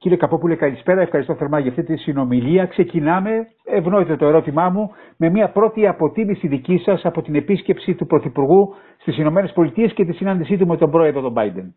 [0.00, 1.00] Κύριε Καπόπουλε, καλησπέρα.
[1.00, 2.66] Ευχαριστώ θερμά για αυτή τη συνομιλία.
[2.66, 8.06] Ξεκινάμε, ευνόητο το ερώτημά μου, με μια πρώτη αποτίμηση δικής σας από την επίσκεψη του
[8.06, 9.50] Πρωθυπουργού στις ΗΠΑ
[9.94, 11.72] και τη συνάντησή του με τον πρόεδρο τον Biden.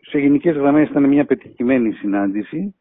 [0.00, 2.74] Σε γενικές γραμμές ήταν μια πετυχημένη συνάντηση,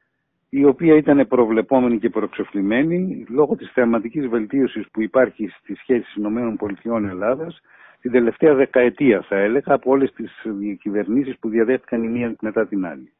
[0.49, 7.47] η οποία ήταν προβλεπόμενη και προεξοφλημένη λόγω της θεαματικής βελτίωσης που υπάρχει στις σχέσεις ΗΠΑ-Ελλάδα
[8.01, 10.31] την τελευταία δεκαετία, θα έλεγα, από όλες τις
[10.79, 13.11] κυβερνήσεις που διαδέχτηκαν η μία μετά την άλλη.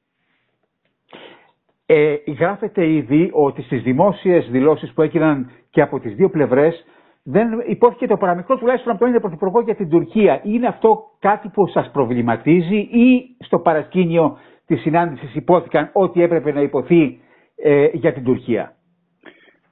[1.90, 6.86] Ε, γράφεται ήδη ότι στις δημόσιες δηλώσεις που έγιναν και από τις δύο πλευρές
[7.24, 10.42] δεν υπόθηκε το παραμικρό τουλάχιστον από τον ίδιο Πρωθυπουργό για την Τουρκία.
[10.44, 16.62] Είναι αυτό κάτι που σας προβληματίζει ή στο παρασκήνιο της συνάντησης υπόθηκαν ό,τι έπρεπε να
[16.62, 17.20] υποθεί
[17.56, 18.76] ε, για την Τουρκία;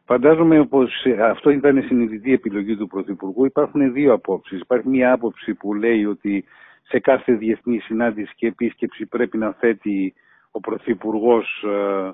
[0.06, 3.46] Φαντάζομαι πως αυτό ήταν η συνειδητή επιλογή του Πρωθυπουργού.
[3.46, 4.60] Υπάρχουν δύο απόψεις.
[4.62, 6.46] Υπάρχει μια άποψη που λέει ότι
[6.84, 10.14] σε κάθε διεθνή συνάντηση και επίσκεψη πρέπει να θέτει
[10.56, 12.14] ο Πρωθυπουργός ε,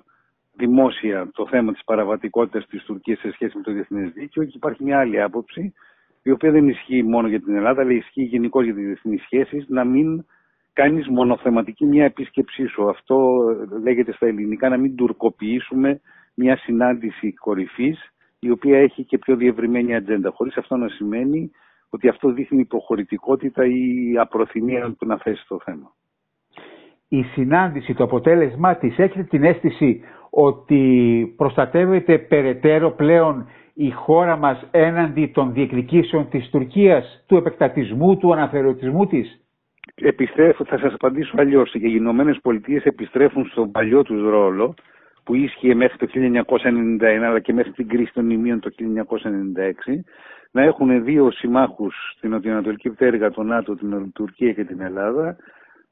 [0.54, 4.84] δημόσια το θέμα της παραβατικότητας της Τουρκίας σε σχέση με το διεθνές δίκαιο και υπάρχει
[4.84, 5.74] μια άλλη άποψη
[6.24, 9.66] η οποία δεν ισχύει μόνο για την Ελλάδα αλλά ισχύει γενικώ για τις διεθνείς σχέσεις
[9.68, 10.26] να μην
[10.74, 12.90] κάνεις μονοθεματική μια επίσκεψή σου.
[12.90, 13.42] Αυτό
[13.84, 16.02] λέγεται στα ελληνικά να μην τουρκοποιήσουμε
[16.34, 21.52] μια συνάντηση κορυφής η οποία έχει και πιο διευρυμένη ατζέντα χωρίς αυτό να σημαίνει
[21.90, 25.94] ότι αυτό δείχνει υποχωρητικότητα ή απροθυμία του να θέσει το θέμα
[27.14, 34.68] η συνάντηση, το αποτέλεσμά της, έχετε την αίσθηση ότι προστατεύεται περαιτέρω πλέον η χώρα μας
[34.72, 39.42] έναντι των διεκδικήσεων της Τουρκίας, του επεκτατισμού, του αναφεροτισμού της;
[39.96, 41.74] Επιστρέφω, θα σας απαντήσω αλλιώς.
[41.74, 44.74] Οι Ηνωμένες Πολιτείες επιστρέφουν στον παλιό τους ρόλο
[45.24, 50.04] που ίσχυε μέχρι το 1991 αλλά και μέχρι την κρίση των ημείων το 1996
[50.52, 55.38] να έχουν δύο συμμάχους στην νοτιοανατολική πτέρυγα, το ΝΑΤΟ, την Τουρκία και την Ελλάδα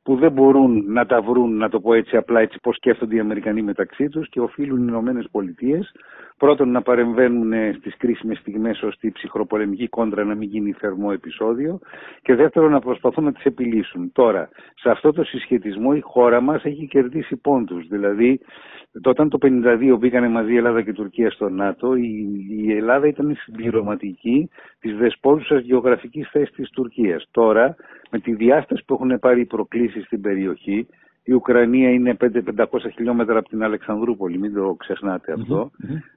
[0.04, 3.20] που δεν μπορούν να τα βρουν, να το πω έτσι απλά, έτσι πώς σκέφτονται οι
[3.20, 5.92] Αμερικανοί μεταξύ τους και οφείλουν οι Ηνωμένες Πολιτείες
[6.40, 11.80] πρώτον να παρεμβαίνουν στις κρίσιμες στιγμές ώστε η ψυχροπολεμική κόντρα να μην γίνει θερμό επεισόδιο
[12.22, 14.12] και δεύτερον να προσπαθούν να τις επιλύσουν.
[14.12, 18.40] Τώρα, σε αυτό το συσχετισμό η χώρα μας έχει κερδίσει πόντους, δηλαδή
[19.06, 23.36] όταν το 1952 μπήκανε μαζί η Ελλάδα και η Τουρκία στο ΝΑΤΟ, η, Ελλάδα ήταν
[23.36, 24.50] συμπληρωματική
[24.80, 27.28] της δεσπόζουσας γεωγραφικής θέσης της Τουρκίας.
[27.32, 27.76] Τώρα,
[28.12, 30.88] με τη διάσταση που έχουν πάρει οι προκλήσεις στην περιοχή,
[31.24, 35.72] η Ουκρανία είναι 500 χιλιόμετρα από την Αλεξανδρούπολη, μην το ξεχνάτε αυτό.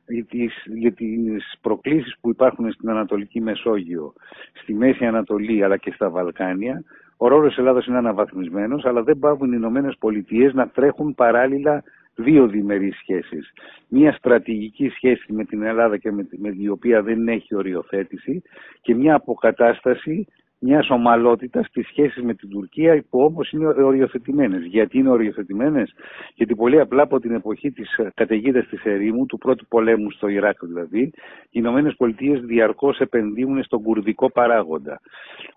[0.07, 4.13] Για, τις, για τις προκλήσεις που υπάρχουν στην Ανατολική Μεσόγειο,
[4.53, 6.85] στη Μέση Ανατολή αλλά και στα Βαλκάνια,
[7.17, 11.83] ο ρόλος της Ελλάδας είναι αναβαθμισμένος, αλλά δεν πάβουν οι Ηνωμένες Πολιτείες να τρέχουν παράλληλα
[12.15, 13.53] δύο διμερείς σχέσεις.
[13.89, 18.43] Μία στρατηγική σχέση με την Ελλάδα και με, με η οποία δεν έχει οριοθέτηση
[18.81, 20.27] και μια αποκατάσταση
[20.65, 24.65] μιας ομαλότητας στι σχέσει με την Τουρκία που όμως είναι οριοθετημένες.
[24.65, 25.95] Γιατί είναι οριοθετημένες,
[26.35, 30.65] Γιατί πολύ απλά από την εποχή της καταιγίδας της ερήμου, του πρώτου πολέμου στο Ιράκ
[30.65, 31.13] δηλαδή, οι
[31.51, 35.01] Ηνωμένες Πολιτείες διαρκώς επενδύουν στον κουρδικό παράγοντα.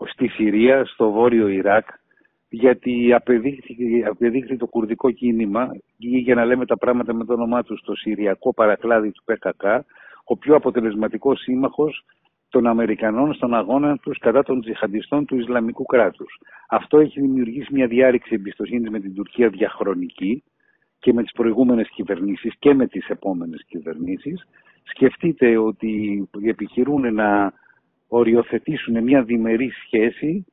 [0.05, 1.87] Στη Συρία, στο βόρειο Ιράκ,
[2.49, 3.13] γιατί
[4.07, 7.95] απεδείχθη, το κουρδικό κίνημα ή για να λέμε τα πράγματα με το όνομά τους στο
[7.95, 9.63] Συριακό παρακλάδι του ΠΚΚ,
[10.23, 12.05] ο πιο αποτελεσματικός σύμμαχος
[12.55, 16.39] των Αμερικανών στον αγώνα τους κατά των τζιχαντιστών του Ισλαμικού κράτους.
[16.69, 20.43] Αυτό έχει δημιουργήσει μια διάρρηξη εμπιστοσύνης με την Τουρκία διαχρονική
[20.99, 24.47] και με τις προηγούμενες κυβερνήσεις και με τις επόμενες κυβερνήσεις.
[24.83, 27.53] Σκεφτείτε ότι επιχειρούν να
[28.07, 30.45] οριοθετήσουν μια διμερή σχέση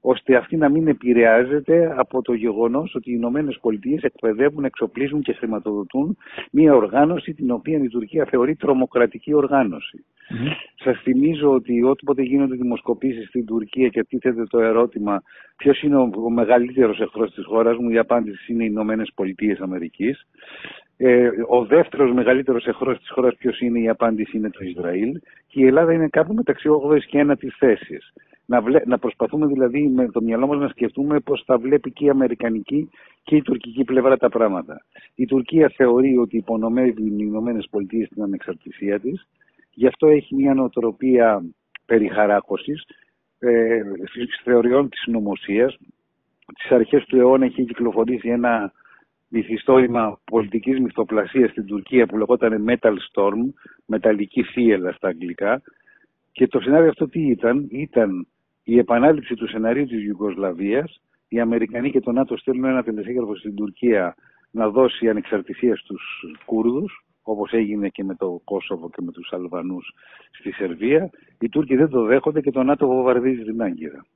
[0.00, 5.32] ώστε αυτή να μην επηρεάζεται από το γεγονός ότι οι Ηνωμένες Πολιτείες εκπαιδεύουν, εξοπλίζουν και
[5.32, 6.16] χρηματοδοτούν
[6.50, 10.04] μια οργάνωση την οποία η Τουρκία θεωρεί τρομοκρατική οργάνωση.
[10.30, 10.52] Mm-hmm.
[10.74, 15.22] Σας θυμίζω ότι όποτε γίνονται δημοσκοπήσεις στην Τουρκία και τίθεται το ερώτημα
[15.56, 19.58] ποιος είναι ο, ο μεγαλύτερος εχθρός της χώρας μου, η απάντηση είναι οι Ηνωμένες Πολιτείες
[19.60, 20.26] Αμερικής.
[20.96, 25.20] Ε, ο δεύτερος μεγαλύτερος εχθρός της χώρας ποιος είναι, η απάντηση είναι το Ισραήλ.
[25.46, 28.12] Και η Ελλάδα είναι κάπου μεταξύ 8η και 1η θέσης.
[28.50, 32.08] Να, να προσπαθούμε δηλαδή με το μυαλό μας να σκεφτούμε πώς θα βλέπει και η
[32.08, 32.90] Αμερικανική
[33.22, 34.84] και η τουρκική πλευρά τα πράγματα.
[35.14, 39.26] Η Τουρκία θεωρεί ότι υπονομεύει οι Ηνωμένες Πολιτείες την ανεξαρτησία της.
[39.74, 41.44] Γι' αυτό έχει μια νοοτροπία
[41.86, 42.84] περιχαράκωσης
[43.38, 43.80] ε,
[44.44, 45.66] θεωριών της συνωμοσία.
[46.58, 48.72] Τις αρχές του αιώνα έχει κυκλοφορήσει ένα
[49.28, 53.52] μυθιστόρημα πολιτικής μυθοπλασίας στην Τουρκία που λεγόταν Metal Storm,
[53.86, 55.62] μεταλλική θύελα στα αγγλικά.
[56.32, 58.26] Και το σενάριο αυτό τι ήταν, ήταν
[58.70, 61.00] η επανάληψη του σενάριου της Ιουγκοσλαβίας.
[61.28, 64.14] Οι Αμερικανοί και το ΝΑΤΟ στέλνουν ένα τελεσίγραφο στην Τουρκία
[64.50, 69.94] να δώσει ανεξαρτησίας στους Κούρδους, όπως έγινε και με το Κόσοβο και με τους Αλβανούς
[70.30, 71.10] στη Σερβία.
[71.40, 74.06] Οι Τούρκοι δεν το δέχονται και το ΝΑΤΟ βομβαρδίζει την Άγκυρα.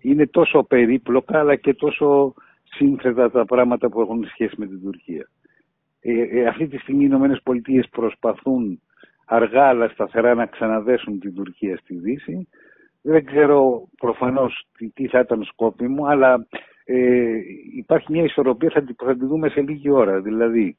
[0.00, 5.28] Είναι τόσο περίπλοκα αλλά και τόσο σύνθετα τα πράγματα που έχουν σχέση με την Τουρκία.
[6.00, 8.80] Ε, ε, αυτή τη στιγμή οι Ηνωμένες Πολιτείες προσπαθούν
[9.26, 12.48] αργά αλλά σταθερά να ξαναδέσουν την Τουρκία στη Δύση.
[13.08, 16.46] Δεν ξέρω προφανώς τι, τι θα ήταν σκόπιμο, αλλά
[16.84, 17.38] ε,
[17.76, 20.20] υπάρχει μια ισορροπία, θα, θα τη δούμε σε λίγη ώρα.
[20.20, 20.76] Δηλαδή,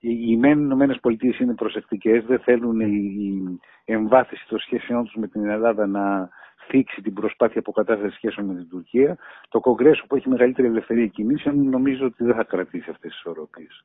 [0.00, 3.42] οι μεν Ηνωμένες Πολιτείες είναι προσεκτικές, δεν θέλουν η
[3.84, 6.28] εμβάθυνση των σχέσεών τους με την Ελλάδα να
[6.68, 9.18] θίξει την προσπάθεια αποκατάστασης σχέσεων με την Τουρκία.
[9.48, 13.84] Το Κογκρέσο που έχει μεγαλύτερη ελευθερία κινήσεων νομίζω ότι δεν θα κρατήσει αυτές τις ισορροπίες.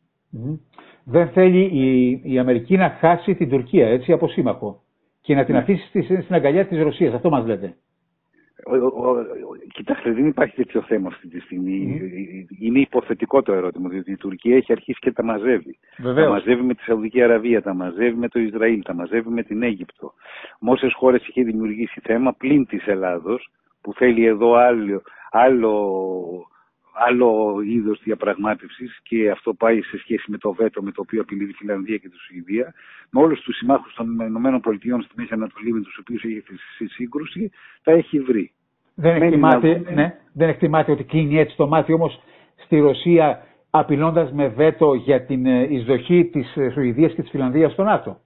[1.04, 4.84] Δεν θέλει η, η Αμερική να χάσει την Τουρκία έτσι από σύμμαχο
[5.22, 5.60] και να την ναι.
[5.60, 7.14] αφήσει στην αγκαλιά της Ρωσίας.
[7.14, 7.76] Αυτό μας λέτε.
[9.74, 12.02] Κοιτάξτε, δεν υπάρχει τέτοιο θέμα αυτή τη στιγμή.
[12.60, 15.78] Είναι υποθετικό το ερώτημα, διότι η Τουρκία έχει αρχίσει και τα μαζεύει.
[15.98, 16.26] Βεβαίως.
[16.26, 19.64] Τα μαζεύει με τη Σαουδική Αραβία, τα μαζεύει με το Ισραήλ, τα μαζεύει με την
[19.64, 20.14] Αίγυπτο.
[20.60, 23.52] Με όσες χώρες είχε δημιουργήσει θέμα πλην της Ελλάδος,
[23.82, 25.02] που θέλει εδώ άλλο,
[25.32, 25.72] άλλο
[26.94, 31.50] άλλο είδος διαπραγμάτευσης και αυτό πάει σε σχέση με το βέτο με το οποίο απειλεί
[31.50, 32.74] η Φιλανδία και τη Σουηδία,
[33.10, 36.44] με όλους τους συμμάχους των ΗΠΑ στη Μέση Ανατολή με τους οποίους έχει
[36.76, 37.52] στη σύγκρουση,
[37.84, 38.52] τα έχει βρει.
[38.96, 42.22] Δεν εκτιμάται, ναι, δεν εκτιμάται ότι κλείνει έτσι το μάτι όμως
[42.56, 47.72] στη Ρωσία απειλώντας με βέτο για την ε, εισδοχή της ε, Σουηδίας και της Φιλανδίας
[47.72, 48.20] στο ΝΑΤΟ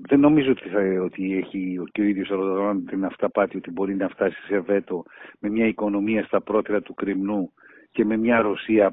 [0.00, 3.94] δεν νομίζω ότι, θα, ότι έχει ο, και ο ίδιος ο την αυταπάτη ότι μπορεί
[3.94, 5.04] να φτάσει σε βέτο
[5.38, 7.52] με μια οικονομία στα πρότερα του Κρυμνού
[7.90, 8.90] και με μια Ρωσία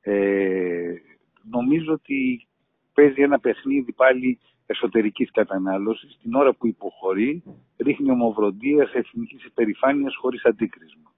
[0.00, 0.94] Ε,
[1.50, 2.46] νομίζω ότι
[2.94, 6.18] παίζει ένα παιχνίδι πάλι εσωτερικής κατανάλωσης.
[6.22, 7.42] Την ώρα που υποχωρεί
[7.76, 11.12] ρίχνει ομοβροντία σε εθνικής υπερηφάνειας χωρίς αντίκρισμα.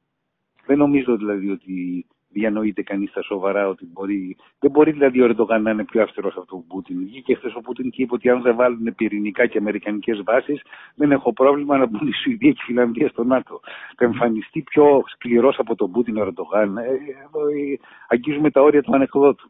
[0.67, 2.07] Δεν νομίζω δηλαδή ότι
[2.39, 4.37] διανοείται κανείς στα σοβαρά ότι μπορεί.
[4.59, 6.97] Δεν μπορεί δηλαδή ο Ερντογάν να είναι πιο αυστηρός από τον Πούτιν.
[6.99, 10.63] Βγήκε χθες ο Πούτιν και είπε ότι αν δεν βάλουν πυρηνικά και αμερικανικές βάσεις,
[10.95, 13.61] δεν έχω πρόβλημα να μπουν η Σουηδία και η Φιλανδία στο ΝΑΤΟ.
[13.97, 16.77] Θα εμφανιστεί πιο σκληρός από τον Πούτιν ο Ερντογάν.
[16.77, 17.77] Ε, ε,
[18.09, 19.47] αγγίζουμε τα όρια του ανεκδότου.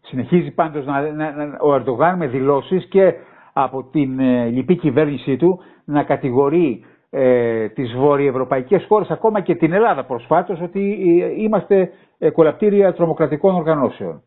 [0.00, 3.14] Συνεχίζει πάντως να, να, να, ο Ερντογάν με δηλώσεις και
[3.52, 9.72] από την ε, λυπή κυβέρνησή του να κατηγορεί ε, τις βορειοευρωπαϊκές χώρες, ακόμα και την
[9.72, 14.22] Ελλάδα προσφάτως, ότι ε, είμαστε ε, κολαπτήρια τρομοκρατικών οργανώσεων.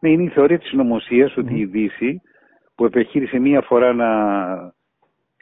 [0.00, 2.20] Ναι, είναι η θεωρία της συνωμοσίας ότι η Δύση
[2.74, 4.10] που επιχείρησε μία φορά να,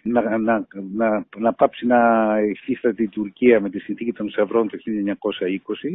[0.03, 4.77] να, να, να, να πάψει να υφίσταται η Τουρκία με τη συνθήκη των Σευρών το
[5.93, 5.95] 1920,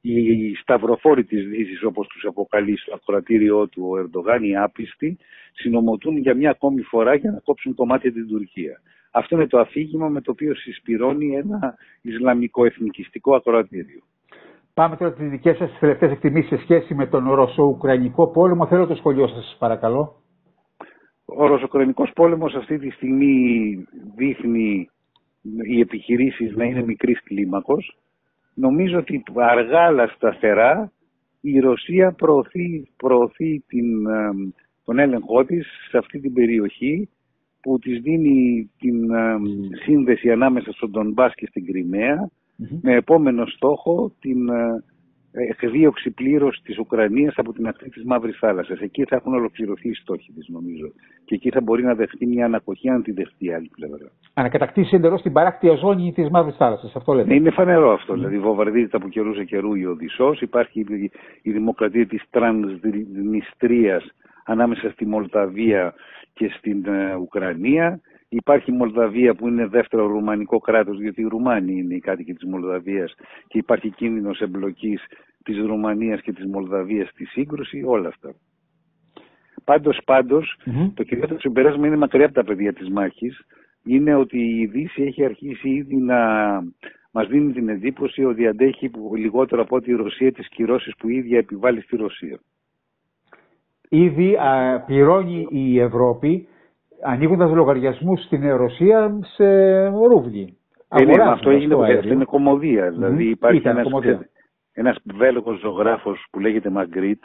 [0.00, 5.18] οι σταυροφόροι της Δύσης όπως τους αποκαλεί στο ακροατήριό του ο Ερντογάν, οι άπιστοι,
[5.52, 8.80] συνομωτούν για μια ακόμη φορά για να κόψουν κομμάτια την Τουρκία.
[9.10, 14.02] Αυτό είναι το αφήγημα με το οποίο συσπηρώνει ένα Ισλαμικό εθνικιστικό ακροατήριο.
[14.74, 18.66] Πάμε τώρα στις δικές σας τελευταίες εκτιμήσεις σε σχέση με τον Ρωσο-Ουκρανικό πόλεμο.
[18.66, 20.22] Θέλω το σχολείο σας, παρακαλώ.
[21.24, 23.86] Ο Ρωσο-Ουκρανικός πόλεμος αυτή τη στιγμή
[24.16, 24.90] δείχνει
[25.42, 27.98] οι επιχειρήσεις να είναι μικρής κλίμακος.
[28.58, 30.92] Νομίζω ότι αργά αλλά σταθερά
[31.40, 34.30] η Ρωσία προωθεί, προωθεί την, ε,
[34.84, 37.08] τον έλεγχό της σε αυτή την περιοχή
[37.60, 39.36] που της δίνει την ε,
[39.84, 42.30] σύνδεση ανάμεσα στον Ντομπάς και στην κρυμαια
[42.80, 44.84] με επόμενο στόχο την ε,
[45.32, 48.80] εκδίωξη πλήρως της Ουκρανίας από την ακτή της Μαύρης Θάλασσας.
[48.80, 50.92] Εκεί θα έχουν ολοκληρωθεί οι στόχοι της, νομίζω.
[51.24, 54.10] Και εκεί θα μπορεί να δεχτεί μια ανακοχή αν τη δεχτεί η άλλη πλευρά.
[54.34, 56.96] Ανακατακτήσει εντελώ την παράκτια ζώνη της Μαύρης Θάλασσας.
[56.96, 57.28] Αυτό λέτε.
[57.28, 58.12] Ναι, είναι φανερό αυτό.
[58.12, 58.16] Mm.
[58.16, 60.40] Δηλαδή, βομβαρδίζεται από καιρού σε καιρού η Οδυσσός.
[60.40, 60.86] Υπάρχει
[61.42, 64.02] η δημοκρατία της Τρανσνιστρία
[64.44, 65.94] ανάμεσα στη Μολδαβία
[66.32, 68.00] και στην ε, Ουκρανία.
[68.28, 72.48] Υπάρχει η Μολδαβία που είναι δεύτερο ρουμανικό κράτος, γιατί οι Ρουμάνοι είναι οι κάτοικοι της
[72.48, 73.14] Μολδαβίας
[73.46, 75.04] και υπάρχει κίνδυνος εμπλοκής
[75.44, 78.34] της Ρουμανίας και της Μολδαβίας στη σύγκρουση, όλα αυτά.
[80.04, 80.56] Πάντως,
[80.94, 83.46] το κυριότερο συμπεράσμα είναι μακριά από τα παιδιά της μάχης.
[83.84, 86.16] Είναι ότι η Δύση έχει αρχίσει ήδη να
[87.12, 91.16] μας δίνει την εντύπωση ότι αντέχει λιγότερο από ότι η Ρωσία τις κυρώσεις που η
[91.16, 92.40] ίδια επιβάλλει στη Ρωσία
[93.88, 96.48] ήδη α, πληρώνει η Ευρώπη
[97.02, 100.56] ανοίγοντα λογαριασμού στην Ρωσία σε ρούβλι.
[100.88, 102.90] Ε, ναι, αυτό, έγινε, αυτό είναι κομμωδία.
[102.90, 103.86] Δηλαδή υπάρχει ένας,
[104.72, 107.22] ένας βέλγος ζωγράφος που λέγεται Μαγκρίτ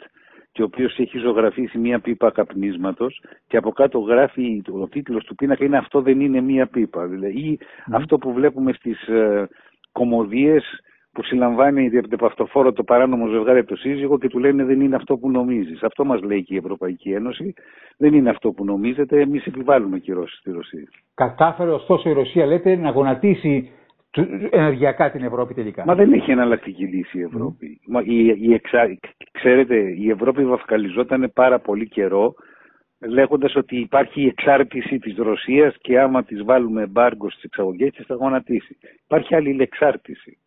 [0.52, 5.34] και ο οποίος έχει ζωγραφίσει μία πίπα καπνίσματος και από κάτω γράφει, ο τίτλος του
[5.34, 7.06] πίνακα είναι «Αυτό δεν είναι μία πίπα».
[7.06, 7.58] Δηλαδή, ή
[7.90, 9.48] αυτό που βλέπουμε στις ε,
[9.92, 10.64] κομμωδίες
[11.14, 14.96] που συλλαμβάνει από αυτοφόρο το παράνομο ζευγάρι από το σύζυγο και του λένε δεν είναι
[14.96, 15.82] αυτό που νομίζεις.
[15.82, 17.54] Αυτό μας λέει και η Ευρωπαϊκή Ένωση.
[17.96, 20.88] Δεν είναι αυτό που νομίζετε, εμείς επιβάλλουμε κυρώσεις στη Ρωσία.
[21.14, 23.70] Κατάφερε ωστόσο η Ρωσία λέτε να γονατίσει
[24.50, 25.84] ενεργειακά την Ευρώπη τελικά.
[25.86, 27.80] Μα δεν έχει εναλλακτική λύση η Ευρώπη.
[27.96, 28.04] Mm.
[28.04, 28.98] η, η εξα...
[29.32, 32.34] Ξέρετε, η Ευρώπη βαφκαλιζόταν πάρα πολύ καιρό
[33.08, 38.06] λέγοντας ότι υπάρχει η εξάρτηση της Ρωσίας και άμα της βάλουμε εμπάργκο στις εξαγωγές της
[38.06, 38.76] θα γονατίσει.
[39.04, 40.38] Υπάρχει άλλη εξάρτηση.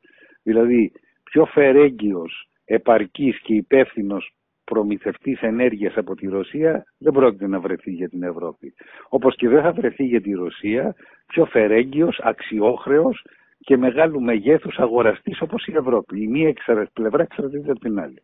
[0.48, 0.92] Δηλαδή,
[1.24, 4.32] πιο φερέγγιος, επαρκής και υπεύθυνος
[4.64, 8.74] προμηθευτής ενέργειας από τη Ρωσία δεν πρόκειται να βρεθεί για την Ευρώπη.
[9.10, 10.96] Όπως και δεν θα βρεθεί για τη Ρωσία
[11.28, 13.26] πιο φερέγγιος, αξιόχρεος
[13.60, 16.24] και μεγάλου μεγέθους αγοραστής όπως η Ευρώπη.
[16.24, 16.54] Η μία
[16.94, 18.22] πλευρά εξαρτείται από την άλλη.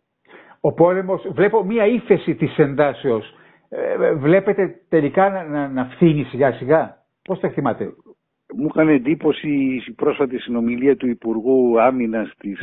[0.62, 3.34] Ο πόλεμος, βλέπω μία ύφεση της εντάσεως.
[3.70, 6.98] Ε, βλέπετε τελικά να, να, να φθήνει σιγά σιγά.
[7.24, 7.94] Πώς το εκτιμάτε;
[8.58, 12.60] Μου έκανε εντύπωση η πρόσφατη συνομιλία του Υπουργού Άμυνας της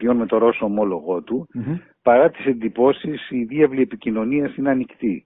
[0.00, 1.48] ΗΠΑ με το Ρώσο ομόλογό του.
[2.02, 5.24] Παρά τις εντυπώσεις, η διάβλη επικοινωνία είναι ανοιχτή.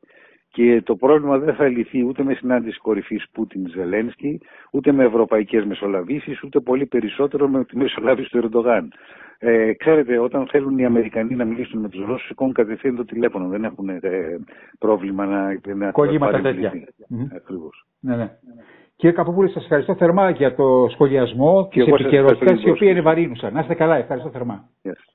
[0.48, 4.40] Και το πρόβλημα δεν θα λυθεί ούτε με συνάντηση κορυφής Πούτιν-Ζελένσκι,
[4.72, 8.92] ούτε με ευρωπαϊκές μεσολαβήσεις, ούτε πολύ περισσότερο με τη μεσολάβηση του Ερντογάν.
[9.38, 13.48] Ε, ξέρετε, όταν θέλουν οι Αμερικανοί να μιλήσουν με τους Ρώσους, σηκώνουν κατευθείαν το τηλέφωνο.
[13.48, 14.00] Δεν έχουν ε,
[14.78, 15.74] πρόβλημα να.
[15.74, 16.72] να Κολλήματα τέτοια.
[17.36, 17.86] Ακριβώς.
[18.00, 18.30] Ναι, ναι.
[18.96, 23.52] Κύριε Καποπούλη, σας ευχαριστώ θερμά για το σχολιασμό και τις επικαιρότητες, οι οποίε είναι βαρύνουσαν.
[23.52, 24.68] Να είστε καλά, ευχαριστώ θερμά.
[24.84, 25.13] Yes.